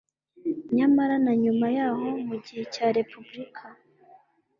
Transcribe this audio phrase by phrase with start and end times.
[0.77, 3.65] Nyamara na nyuma y'aho mu gihe cya Repubulika,